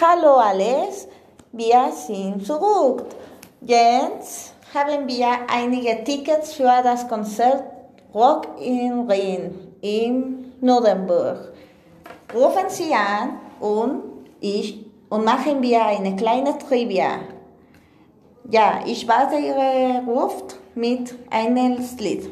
[0.00, 1.08] Hallo alles,
[1.52, 3.06] wir sind zurück.
[3.62, 7.62] Jetzt haben wir einige Tickets für das Konzert
[8.12, 11.54] Rock in Rhein in Nürnberg.
[12.34, 14.02] Rufen Sie an und
[14.40, 17.20] ich und machen wir eine kleine Trivia.
[18.50, 20.44] Ja, ich warte Ihre Ruf
[20.74, 22.30] mit einem Lied.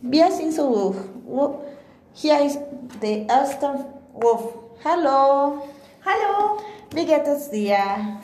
[0.00, 0.96] Wir sind zurück.
[2.14, 2.58] Hier ist
[3.02, 4.54] der erste Ruf.
[4.84, 5.62] Hallo.
[6.04, 6.58] Hallo.
[6.94, 7.76] Wie geht es dir?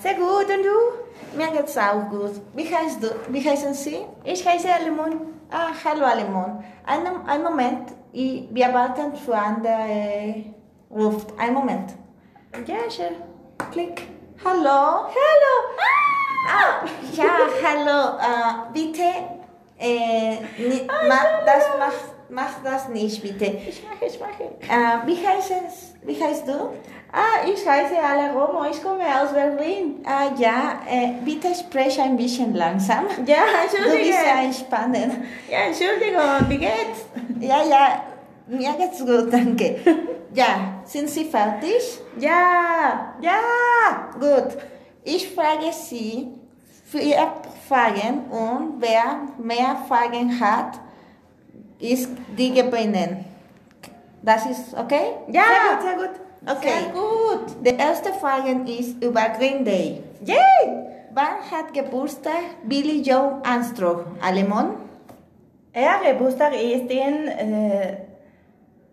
[0.03, 0.47] Sehr gut.
[0.49, 1.37] Und du?
[1.37, 2.41] Mir geht's auch gut.
[2.55, 3.09] Wie heißt du?
[3.29, 3.99] Wie heißen Sie?
[4.25, 5.21] Ich heiße Alemon.
[5.51, 6.65] Ah, hallo Alemon.
[6.87, 7.93] Ein, Moment.
[8.13, 10.45] Ich, wir warten für andere
[10.91, 11.27] Ruf.
[11.39, 12.04] Ein Moment.
[12.67, 13.17] Ja, schön.
[13.73, 14.03] Klick.
[14.45, 15.07] Hallo.
[15.17, 15.55] Hallo.
[16.49, 17.25] Ah, ja,
[17.65, 18.19] hallo.
[18.19, 19.03] Äh, bitte,
[19.79, 21.93] äh, ni- mach, das, mach,
[22.29, 23.45] mach das nicht, bitte.
[23.47, 24.45] Ich mache, ich mache.
[24.45, 26.53] Äh, wie, heißt es, wie heißt du?
[27.13, 28.65] Ah, ich heiße Ale Romo.
[28.71, 30.05] Ich komme aus Berlin.
[30.07, 33.07] Ah, ja, äh, bitte spreche ein bisschen langsam.
[33.27, 33.37] Ja,
[33.71, 34.11] Du Entschuldige.
[34.11, 35.15] bist ja entspannend.
[35.51, 36.49] Ja, Entschuldigung.
[36.49, 37.07] Wie geht's?
[37.41, 38.03] Ja, ja,
[38.47, 39.77] mir geht's gut, danke.
[40.35, 42.01] Ja, sind Sie fertig?
[42.19, 43.15] Ja.
[43.21, 44.57] Ja, gut.
[45.05, 46.29] Ich frage Sie
[46.87, 47.29] vier
[47.69, 50.81] Fragen und wer mehr Fragen hat,
[51.79, 53.25] ist die gewinnen.
[54.23, 55.13] Das ist okay?
[55.29, 55.43] Ja.
[55.45, 56.57] Sehr gut, sehr gut.
[56.57, 56.69] Okay.
[56.83, 57.65] Sehr gut.
[57.65, 60.03] Die erste Frage ist über Green Day.
[60.25, 60.85] Yay.
[61.13, 64.05] Wann hat Geburtstag Billy Joe Armstrong?
[64.21, 64.75] Alemon?
[65.73, 67.99] Er Geburtstag ist in äh,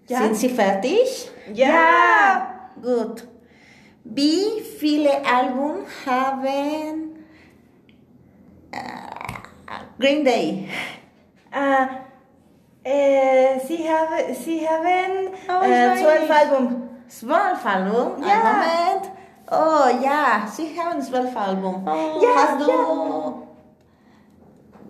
[0.07, 0.17] Ja.
[0.19, 1.29] Sind Sie fertig?
[1.53, 2.47] Ja.
[2.81, 3.27] Gut.
[4.03, 7.15] Wie viele Alben haben
[8.71, 8.77] äh,
[9.99, 10.67] Green Day?
[11.51, 11.85] Äh,
[12.83, 16.31] äh, Sie haben, Sie haben Oh, äh, zwölf.
[16.31, 16.89] Album.
[17.07, 18.23] Zwölf Alben?
[18.23, 18.41] Ja.
[18.41, 19.11] Ein Moment.
[19.51, 21.85] Oh ja, Sie haben zwölf Alben.
[21.85, 23.33] Ja, Hast du, ja.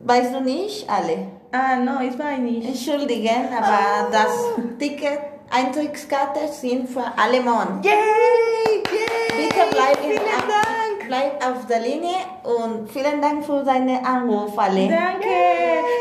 [0.04, 1.28] Weißt du nicht alle?
[1.52, 2.68] Ah, no, ich weiß nicht.
[2.68, 4.12] Entschuldigen, aber Oh.
[4.12, 5.20] das Ticket,
[5.50, 7.82] Eintrittskarte sind für alle Mann.
[7.84, 7.92] Yay!
[7.92, 9.46] Yay!
[9.48, 11.08] Bitte bleib, in, Vielen Dank.
[11.08, 14.88] bleib auf der Linie und vielen Dank für deinen Anruf, alle.
[14.88, 15.28] Danke.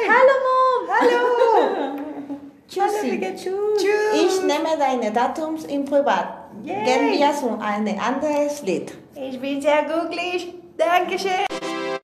[0.08, 0.88] Hallo, Mom.
[1.00, 1.98] Hallo.
[2.68, 3.20] Tschüssi.
[3.34, 3.84] Tschüss.
[4.14, 6.28] Ich nehme deine Datums im Privat.
[6.62, 6.84] Yay.
[6.84, 8.92] Gehen wir zu einem anderes Lied.
[9.16, 10.54] Ich bin sehr glücklich.
[10.78, 11.69] Dankeschön.